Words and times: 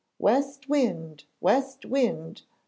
'West 0.17 0.67
wind! 0.67 1.25
West 1.41 1.85
wind! 1.85 2.41